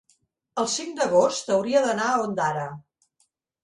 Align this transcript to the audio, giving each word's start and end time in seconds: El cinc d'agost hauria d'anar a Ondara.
El 0.61 0.69
cinc 0.77 0.95
d'agost 1.01 1.53
hauria 1.59 1.87
d'anar 1.87 2.11
a 2.11 2.19
Ondara. 2.27 2.69